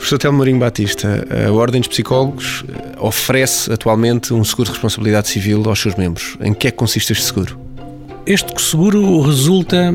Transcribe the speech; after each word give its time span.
Professor 0.00 0.18
Telmo 0.18 0.38
Mourinho 0.38 0.58
Batista, 0.58 1.26
a 1.46 1.52
Ordem 1.52 1.78
dos 1.78 1.88
Psicólogos 1.88 2.64
eh, 2.66 2.96
oferece 2.98 3.70
atualmente 3.70 4.32
um 4.32 4.42
seguro 4.42 4.64
de 4.64 4.70
responsabilidade 4.70 5.28
civil 5.28 5.62
aos 5.66 5.78
seus 5.78 5.94
membros. 5.94 6.38
Em 6.40 6.54
que 6.54 6.68
é 6.68 6.70
que 6.70 6.76
consiste 6.78 7.12
este 7.12 7.26
seguro? 7.26 7.60
Este 8.24 8.58
seguro 8.58 9.20
resulta 9.20 9.94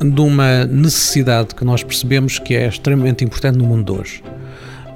de 0.00 0.20
uma 0.22 0.64
necessidade 0.64 1.54
que 1.54 1.66
nós 1.66 1.82
percebemos 1.82 2.38
que 2.38 2.54
é 2.54 2.66
extremamente 2.66 3.24
importante 3.24 3.58
no 3.58 3.66
mundo 3.66 3.92
de 3.92 4.00
hoje 4.00 4.22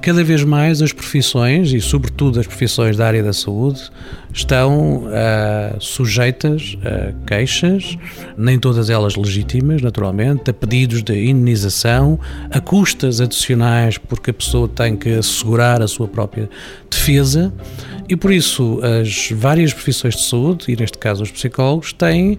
cada 0.07 0.23
vez 0.23 0.45
mais 0.45 0.80
as 0.80 0.93
profissões, 0.93 1.73
e 1.73 1.80
sobretudo 1.80 2.38
as 2.38 2.46
profissões 2.46 2.96
da 2.96 3.09
área 3.09 3.25
da 3.25 3.32
saúde, 3.32 3.91
estão 4.32 4.98
uh, 4.98 5.80
sujeitas 5.80 6.79
a 6.84 7.27
queixas, 7.27 7.98
nem 8.38 8.56
todas 8.56 8.88
elas 8.88 9.16
legítimas, 9.16 9.82
naturalmente, 9.82 10.48
a 10.48 10.55
pedidos 10.55 11.02
de 11.02 11.29
indenização, 11.29 12.20
a 12.48 12.61
custas 12.61 13.20
adicionais 13.20 13.98
porque 13.98 14.30
a 14.30 14.34
pessoa 14.34 14.69
tem 14.69 14.96
que 14.96 15.09
assegurar 15.09 15.82
a 15.82 15.88
sua 15.88 16.07
própria 16.07 16.48
defesa. 16.88 17.52
E 18.09 18.15
por 18.15 18.32
isso 18.32 18.79
as 19.02 19.32
várias 19.32 19.74
profissões 19.74 20.15
de 20.15 20.23
saúde, 20.23 20.66
e 20.68 20.77
neste 20.77 20.98
caso 20.98 21.24
os 21.24 21.32
psicólogos, 21.32 21.93
têm 21.93 22.38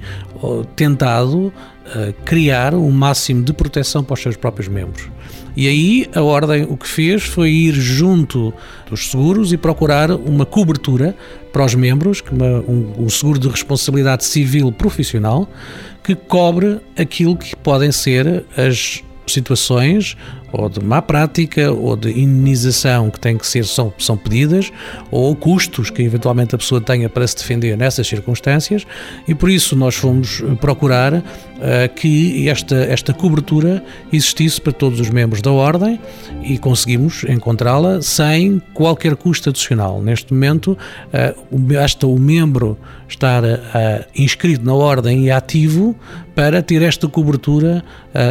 tentado 0.78 1.48
uh, 1.48 2.14
criar 2.24 2.74
um 2.74 2.92
máximo 2.92 3.44
de 3.44 3.52
proteção 3.52 4.06
para 4.06 4.14
os 4.14 4.22
seus 4.22 4.38
próprios 4.38 4.70
membros. 4.70 5.17
E 5.58 5.68
aí 5.68 6.08
a 6.14 6.22
Ordem 6.22 6.68
o 6.70 6.78
que 6.78 6.88
fez 6.88 7.24
foi 7.24 7.50
ir 7.50 7.74
junto 7.74 8.54
dos 8.88 9.10
seguros 9.10 9.52
e 9.52 9.58
procurar 9.58 10.12
uma 10.12 10.46
cobertura 10.46 11.16
para 11.52 11.66
os 11.66 11.74
membros, 11.74 12.24
uma, 12.32 12.60
um, 12.60 13.06
um 13.06 13.10
seguro 13.10 13.40
de 13.40 13.50
responsabilidade 13.50 14.24
civil 14.24 14.72
profissional, 14.72 15.50
que 16.04 16.14
cobre 16.14 16.80
aquilo 16.96 17.36
que 17.36 17.56
podem 17.56 17.92
ser 17.92 18.46
as 18.56 19.04
situações 19.26 20.16
ou 20.52 20.70
de 20.70 20.84
má 20.84 21.02
prática 21.02 21.72
ou 21.72 21.96
de 21.96 22.10
indenização 22.10 23.10
que 23.10 23.20
têm 23.20 23.38
que 23.38 23.46
ser 23.46 23.66
são, 23.66 23.94
são 23.98 24.18
pedidas 24.18 24.72
ou 25.12 25.36
custos 25.36 25.90
que 25.90 26.02
eventualmente 26.02 26.56
a 26.56 26.58
pessoa 26.58 26.80
tenha 26.80 27.10
para 27.10 27.28
se 27.28 27.36
defender 27.36 27.78
nessas 27.78 28.08
circunstâncias 28.08 28.86
e 29.28 29.36
por 29.36 29.50
isso 29.50 29.76
nós 29.76 29.96
fomos 29.96 30.42
procurar 30.60 31.14
uh, 31.14 31.24
que 31.96 32.48
esta, 32.48 32.76
esta 32.76 33.14
cobertura 33.14 33.84
existisse 34.12 34.60
para 34.62 34.74
todos 34.74 35.00
os 35.00 35.10
membros 35.10 35.42
da 35.42 35.52
Ordem 35.52 36.00
e 36.44 36.58
conseguimos 36.58 37.24
encontrá-la 37.24 38.02
sem 38.02 38.62
qualquer 38.74 39.16
custo 39.16 39.50
adicional. 39.50 40.02
Neste 40.02 40.34
momento, 40.34 40.72
uh, 40.72 41.58
basta 41.58 42.08
o 42.08 42.18
membro 42.18 42.78
estar 43.08 43.44
uh, 43.44 43.58
inscrito 44.16 44.64
na 44.66 44.74
Ordem 44.74 45.26
e 45.26 45.32
ativo 45.32 45.96
para 46.36 46.62
ter 46.62 46.84
esta 46.84 47.08
cobertura 47.08 47.84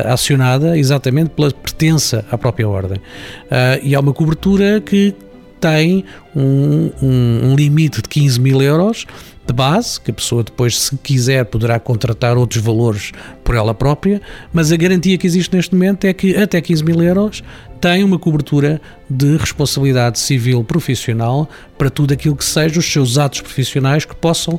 acionada 0.05 0.79
exatamente 0.79 1.31
pela 1.31 1.51
pertença 1.51 2.06
à 2.31 2.39
própria 2.39 2.69
Ordem. 2.69 2.99
Uh, 2.99 3.83
e 3.83 3.95
há 3.95 4.01
uma 4.01 4.13
cobertura 4.13 4.81
que 4.81 5.15
tem 5.61 6.05
um, 6.35 6.91
um, 7.03 7.51
um 7.51 7.57
limite 7.57 8.03
de 8.03 8.09
15 8.09 8.41
mil 8.41 8.61
euros 8.63 9.07
de 9.47 9.53
base, 9.53 10.01
que 10.01 10.11
a 10.11 10.15
pessoa 10.15 10.43
depois, 10.43 10.79
se 10.79 10.97
quiser, 10.97 11.45
poderá 11.45 11.79
contratar 11.79 12.37
outros 12.37 12.63
valores 12.63 13.13
por 13.45 13.55
ela 13.55 13.73
própria, 13.73 14.21
mas 14.53 14.73
a 14.73 14.77
garantia 14.77 15.17
que 15.17 15.27
existe 15.27 15.55
neste 15.55 15.73
momento 15.73 16.05
é 16.05 16.13
que 16.13 16.37
até 16.37 16.61
15 16.61 16.85
mil 16.85 17.01
euros 17.01 17.45
tem 17.81 18.03
uma 18.03 18.19
cobertura 18.19 18.81
de 19.09 19.37
responsabilidade 19.37 20.19
civil 20.19 20.65
profissional 20.65 21.49
para 21.79 21.89
tudo 21.89 22.13
aquilo 22.13 22.35
que 22.35 22.45
seja 22.45 22.81
os 22.81 22.93
seus 22.93 23.19
atos 23.19 23.41
profissionais 23.41 24.05
que 24.05 24.17
possam 24.17 24.59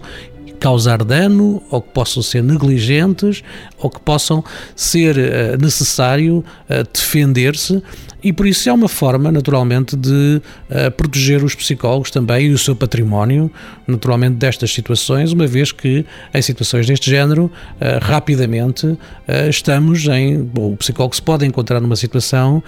causar 0.59 1.03
dano 1.03 1.61
ou 1.69 1.81
que 1.81 1.89
possam 1.89 2.21
ser 2.21 2.43
negligentes 2.43 3.43
ou 3.77 3.89
que 3.89 3.99
possam 3.99 4.43
ser 4.75 5.17
uh, 5.17 5.61
necessário 5.61 6.43
uh, 6.69 6.87
defender-se 6.93 7.81
e 8.23 8.33
por 8.33 8.47
isso 8.47 8.67
é 8.67 8.73
uma 8.73 8.89
forma, 8.89 9.31
naturalmente, 9.31 9.95
de 9.95 10.41
uh, 10.69 10.91
proteger 10.91 11.43
os 11.43 11.53
psicólogos 11.53 12.09
também 12.09 12.47
e 12.47 12.51
o 12.51 12.57
seu 12.57 12.75
património, 12.75 13.49
naturalmente, 13.85 14.35
destas 14.35 14.73
situações, 14.73 15.31
uma 15.31 15.45
vez 15.45 15.71
que 15.71 16.03
em 16.33 16.41
situações 16.41 16.87
deste 16.87 17.09
género, 17.09 17.49
rapidamente 18.01 18.97
estamos 19.49 20.07
em. 20.07 20.41
Bom, 20.41 20.73
o 20.73 20.77
psicólogo 20.77 21.15
se 21.15 21.21
pode 21.21 21.45
encontrar 21.45 21.79
numa 21.79 21.95
situação 21.95 22.61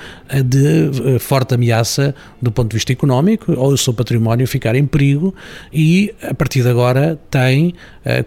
de 0.45 1.19
forte 1.19 1.55
ameaça 1.55 2.15
do 2.41 2.51
ponto 2.51 2.69
de 2.69 2.75
vista 2.75 2.93
económico 2.93 3.51
ou 3.53 3.73
o 3.73 3.77
seu 3.77 3.93
património 3.93 4.47
ficar 4.47 4.75
em 4.75 4.85
perigo 4.85 5.33
e, 5.73 6.13
a 6.21 6.33
partir 6.33 6.61
de 6.61 6.69
agora, 6.69 7.19
tem, 7.29 7.73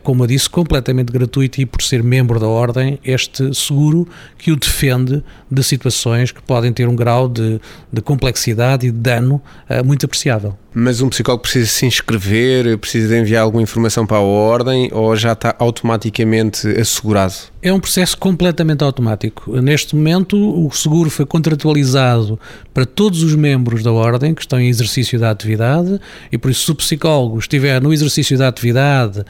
como 0.02 0.22
eu 0.24 0.26
disse, 0.26 0.48
completamente 0.48 1.12
gratuito 1.12 1.60
e 1.60 1.66
por 1.66 1.82
ser 1.82 2.02
membro 2.02 2.38
da 2.38 2.46
Ordem, 2.46 2.98
este 3.04 3.54
seguro 3.54 4.06
que 4.38 4.52
o 4.52 4.56
defende 4.56 5.22
de 5.50 5.62
situações 5.62 6.30
que 6.30 6.42
podem 6.42 6.72
ter 6.72 6.88
um 6.88 6.94
grau 6.94 7.28
de, 7.28 7.60
de 7.92 8.00
complexidade 8.00 8.86
e 8.86 8.90
de 8.90 8.98
dano 8.98 9.42
uh, 9.68 9.84
muito 9.84 10.06
apreciável. 10.06 10.56
Mas 10.74 11.00
um 11.00 11.08
psicólogo 11.08 11.42
precisa 11.42 11.66
se 11.66 11.86
inscrever, 11.86 12.78
precisa 12.78 13.08
de 13.08 13.20
enviar 13.20 13.42
alguma 13.42 13.62
informação 13.62 14.06
para 14.06 14.18
a 14.18 14.20
ordem 14.20 14.88
ou 14.92 15.14
já 15.16 15.32
está 15.32 15.54
automaticamente 15.58 16.68
assegurado? 16.68 17.51
É 17.64 17.72
um 17.72 17.78
processo 17.78 18.18
completamente 18.18 18.82
automático. 18.82 19.52
Neste 19.60 19.94
momento, 19.94 20.36
o 20.36 20.68
seguro 20.72 21.08
foi 21.08 21.24
contratualizado 21.24 22.36
para 22.74 22.84
todos 22.84 23.22
os 23.22 23.36
membros 23.36 23.84
da 23.84 23.92
ordem 23.92 24.34
que 24.34 24.40
estão 24.40 24.60
em 24.60 24.68
exercício 24.68 25.16
da 25.16 25.30
atividade 25.30 26.00
e, 26.32 26.36
por 26.36 26.50
isso, 26.50 26.64
se 26.64 26.72
o 26.72 26.74
psicólogo 26.74 27.38
estiver 27.38 27.80
no 27.80 27.92
exercício 27.92 28.36
da 28.36 28.48
atividade 28.48 29.20
uh, 29.20 29.24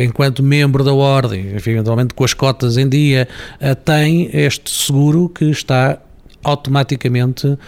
enquanto 0.00 0.42
membro 0.42 0.82
da 0.82 0.92
ordem, 0.92 1.54
eventualmente 1.54 2.14
com 2.14 2.24
as 2.24 2.34
cotas 2.34 2.76
em 2.76 2.88
dia, 2.88 3.28
uh, 3.60 3.76
tem 3.76 4.28
este 4.32 4.68
seguro 4.68 5.28
que 5.28 5.44
está 5.44 6.00
automaticamente 6.42 7.46
uh, 7.46 7.58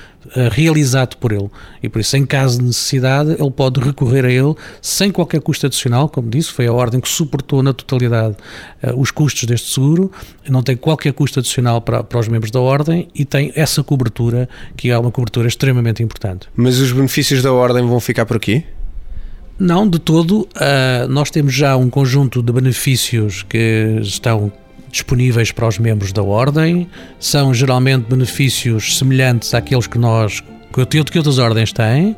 realizado 0.51 1.17
por 1.17 1.33
ele. 1.33 1.49
E 1.83 1.89
por 1.89 2.01
isso, 2.01 2.17
em 2.17 2.25
caso 2.25 2.59
de 2.59 2.65
necessidade, 2.65 3.33
ele 3.33 3.51
pode 3.51 3.81
recorrer 3.81 4.25
a 4.25 4.31
ele 4.31 4.55
sem 4.81 5.11
qualquer 5.11 5.41
custo 5.41 5.67
adicional, 5.67 6.09
como 6.09 6.31
disse, 6.31 6.51
foi 6.51 6.67
a 6.67 6.73
ordem 6.73 7.01
que 7.01 7.09
suportou 7.09 7.63
na 7.63 7.73
totalidade 7.73 8.37
uh, 8.83 9.01
os 9.01 9.11
custos 9.11 9.45
deste 9.45 9.73
seguro, 9.73 10.11
não 10.49 10.63
tem 10.63 10.77
qualquer 10.77 11.13
custo 11.13 11.41
adicional 11.41 11.81
para, 11.81 12.03
para 12.03 12.19
os 12.19 12.29
membros 12.29 12.51
da 12.51 12.61
ordem 12.61 13.09
e 13.15 13.25
tem 13.25 13.53
essa 13.55 13.83
cobertura, 13.83 14.49
que 14.77 14.91
é 14.91 14.99
uma 14.99 15.11
cobertura 15.11 15.49
extremamente 15.49 16.03
importante. 16.03 16.49
Mas 16.55 16.79
os 16.79 16.93
benefícios 16.93 17.43
da 17.43 17.53
ordem 17.53 17.87
vão 17.87 18.01
ficar 18.01 18.27
por 18.27 18.37
aqui? 18.37 18.65
Não, 19.59 19.89
de 19.89 19.99
todo. 19.99 20.43
Uh, 20.43 21.09
nós 21.09 21.31
temos 21.31 21.53
já 21.53 21.77
um 21.77 21.91
conjunto 21.91 22.43
de 22.43 22.53
benefícios 22.53 23.43
que 23.43 23.99
estão 24.01 24.53
disponíveis 24.91 25.53
para 25.53 25.67
os 25.67 25.79
membros 25.79 26.13
da 26.13 26.23
Ordem, 26.23 26.89
são 27.19 27.53
geralmente 27.53 28.07
benefícios 28.09 28.99
semelhantes 28.99 29.55
àqueles 29.55 29.87
que 29.87 29.99
nós 29.99 30.43
que 30.71 31.19
outras 31.19 31.39
ordens 31.39 31.73
têm, 31.73 32.15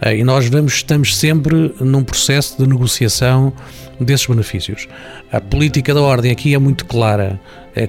eh, 0.00 0.16
e 0.16 0.24
nós 0.24 0.48
vamos, 0.48 0.72
estamos 0.74 1.16
sempre 1.16 1.72
num 1.78 2.02
processo 2.02 2.56
de 2.58 2.68
negociação 2.68 3.52
desses 4.00 4.26
benefícios. 4.26 4.88
A 5.30 5.40
política 5.40 5.94
da 5.94 6.00
ordem 6.00 6.32
aqui 6.32 6.54
é 6.54 6.58
muito 6.58 6.86
clara, 6.86 7.38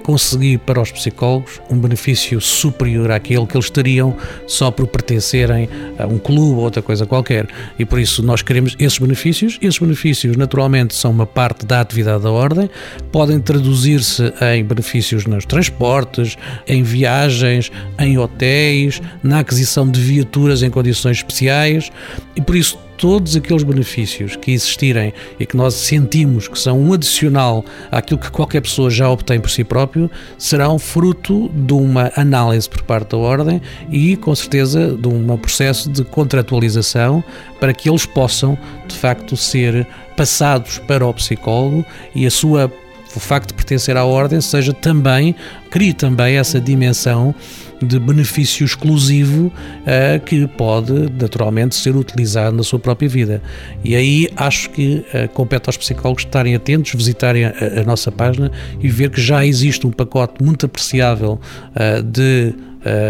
conseguir 0.03 0.59
para 0.59 0.81
os 0.81 0.92
psicólogos 0.92 1.62
um 1.69 1.78
benefício 1.78 2.40
superior 2.40 3.12
àquele 3.12 3.46
que 3.46 3.56
eles 3.56 3.69
teriam 3.69 4.16
só 4.47 4.72
por 4.72 4.88
pertencerem 4.88 5.68
a 5.97 6.08
um 6.08 6.18
clube 6.18 6.56
ou 6.56 6.64
outra 6.64 6.81
coisa 6.81 7.06
qualquer. 7.06 7.47
E 7.78 7.86
por 7.86 8.00
isso 8.00 8.24
nós 8.24 8.41
queremos 8.41 8.75
esses 8.80 8.97
benefícios. 8.97 9.58
Esses 9.62 9.80
benefícios, 9.80 10.38
naturalmente, 10.38 10.94
são 10.94 11.12
uma 11.12 11.25
parte 11.25 11.66
da 11.66 11.81
atividade 11.81 12.24
da 12.24 12.31
ordem, 12.31 12.70
podem 13.12 13.40
traduzir-se 13.40 14.34
em 14.56 14.64
benefícios 14.64 15.25
nos 15.25 15.46
transportes, 15.46 16.38
em 16.68 16.84
viagens, 16.84 17.72
em 18.00 18.18
hotéis, 18.18 19.02
na 19.24 19.40
aquisição 19.40 19.90
de 19.90 20.00
viaturas 20.00 20.64
em 20.64 20.70
condições 20.70 21.18
especiais 21.18 21.91
e 22.36 22.41
por 22.41 22.56
isso 22.56 22.78
todos 23.01 23.35
aqueles 23.35 23.63
benefícios 23.63 24.35
que 24.35 24.51
existirem 24.51 25.12
e 25.39 25.45
que 25.47 25.57
nós 25.57 25.73
sentimos 25.73 26.47
que 26.47 26.57
são 26.57 26.79
um 26.79 26.94
adicional 26.94 27.66
àquilo 27.91 28.19
que 28.19 28.29
qualquer 28.29 28.62
pessoa 28.62 28.91
já 28.91 29.09
obtém 29.09 29.39
por 29.39 29.50
si 29.50 29.63
próprio, 29.63 30.09
serão 30.38 30.78
fruto 30.78 31.50
de 31.50 31.73
uma 31.73 32.11
análise 32.16 32.69
por 32.69 32.84
parte 32.84 33.09
da 33.09 33.17
Ordem 33.17 33.59
e, 33.90 34.16
com 34.17 34.35
certeza, 34.35 34.96
de 34.96 35.08
um 35.08 35.35
processo 35.35 35.90
de 35.90 36.03
contratualização 36.03 37.23
para 37.59 37.73
que 37.73 37.90
eles 37.90 38.05
possam, 38.05 38.55
de 38.87 38.96
facto, 38.96 39.35
ser 39.35 39.87
passados 40.16 40.78
para 40.78 41.03
o 41.03 41.11
psicólogo 41.11 41.84
e 42.14 42.28
a 42.28 42.29
sua 42.29 42.72
o 43.16 43.19
facto 43.19 43.49
de 43.49 43.53
pertencer 43.53 43.97
à 43.97 44.03
ordem 44.03 44.41
seja 44.41 44.73
também, 44.73 45.35
crie 45.69 45.93
também 45.93 46.37
essa 46.37 46.59
dimensão 46.59 47.34
de 47.81 47.99
benefício 47.99 48.63
exclusivo 48.63 49.47
uh, 49.47 50.19
que 50.25 50.47
pode 50.47 51.11
naturalmente 51.19 51.75
ser 51.75 51.96
utilizado 51.96 52.55
na 52.55 52.63
sua 52.63 52.79
própria 52.79 53.09
vida. 53.09 53.41
E 53.84 53.96
aí 53.96 54.29
acho 54.35 54.69
que 54.69 55.05
uh, 55.13 55.28
compete 55.29 55.67
aos 55.67 55.78
psicólogos 55.78 56.23
estarem 56.23 56.55
atentos, 56.55 56.93
visitarem 56.93 57.46
a, 57.46 57.53
a, 57.79 57.84
nossa 57.84 58.11
página 58.11 58.52
e 58.79 58.87
ver 58.87 59.09
que 59.09 59.22
já 59.22 59.46
existe 59.46 59.85
um 59.87 59.91
pacote 59.91 60.43
muito 60.43 60.66
apreciável 60.66 61.40
uh, 61.75 62.03
de 62.03 62.53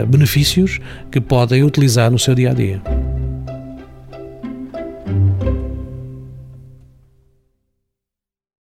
benefícios 0.05 0.79
que 1.09 1.21
podem 1.21 1.63
utilizar 1.63 2.11
no 2.11 2.19
seu 2.19 2.35
dia 2.35 2.51
a 2.51 2.53
dia. 2.53 2.81